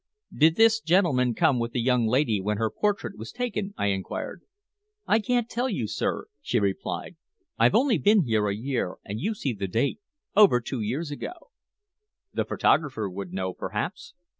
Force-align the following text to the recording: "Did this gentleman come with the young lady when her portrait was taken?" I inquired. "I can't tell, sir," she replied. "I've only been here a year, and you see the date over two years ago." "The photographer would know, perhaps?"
"Did 0.35 0.55
this 0.55 0.79
gentleman 0.81 1.35
come 1.35 1.59
with 1.59 1.73
the 1.73 1.79
young 1.79 2.07
lady 2.07 2.41
when 2.41 2.57
her 2.57 2.71
portrait 2.71 3.19
was 3.19 3.31
taken?" 3.31 3.75
I 3.77 3.89
inquired. 3.91 4.41
"I 5.05 5.19
can't 5.19 5.47
tell, 5.47 5.69
sir," 5.85 6.25
she 6.41 6.59
replied. 6.59 7.17
"I've 7.59 7.75
only 7.75 7.99
been 7.99 8.23
here 8.23 8.47
a 8.47 8.55
year, 8.55 8.95
and 9.05 9.19
you 9.19 9.35
see 9.35 9.53
the 9.53 9.67
date 9.67 9.99
over 10.35 10.59
two 10.59 10.81
years 10.81 11.11
ago." 11.11 11.51
"The 12.33 12.45
photographer 12.45 13.07
would 13.07 13.31
know, 13.31 13.53
perhaps?" 13.53 14.15